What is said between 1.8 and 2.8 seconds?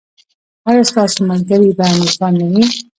نیکان نه وي؟